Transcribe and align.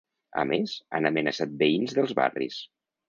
A 0.43 0.45
més, 0.51 0.71
han 0.99 1.07
amenaçat 1.09 1.53
veïns 1.63 1.95
dels 1.99 2.15
barris. 2.21 2.59